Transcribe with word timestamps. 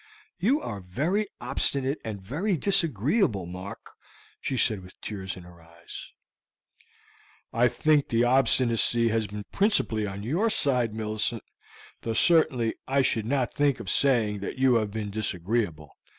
"You 0.39 0.59
are 0.63 0.79
very 0.81 1.27
obstinate 1.39 1.99
and 2.03 2.19
very 2.19 2.57
disagreeable, 2.57 3.45
Mark," 3.45 3.91
she 4.39 4.57
said, 4.57 4.81
with 4.81 4.99
tears 4.99 5.37
in 5.37 5.43
her 5.43 5.61
eyes. 5.61 6.11
"I 7.53 7.67
think 7.67 8.09
the 8.09 8.23
obstinacy 8.23 9.09
has 9.09 9.27
been 9.27 9.45
principally 9.51 10.07
on 10.07 10.23
your 10.23 10.49
side, 10.49 10.95
Millicent; 10.95 11.43
though 12.01 12.13
certainly 12.15 12.73
I 12.87 13.03
should 13.03 13.27
not 13.27 13.53
think 13.53 13.79
of 13.79 13.91
saying 13.91 14.39
that 14.39 14.57
you 14.57 14.73
have 14.73 14.89
been 14.89 15.11
disagreeable. 15.11 15.95